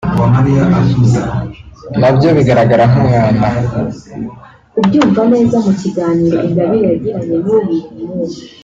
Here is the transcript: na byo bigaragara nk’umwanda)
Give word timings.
na 1.99 2.09
byo 2.15 2.29
bigaragara 2.37 2.83
nk’umwanda) 2.91 3.49